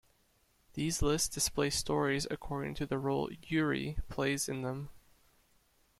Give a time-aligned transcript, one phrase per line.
[0.73, 4.89] These lists display stories according to the role "yuri" plays in them.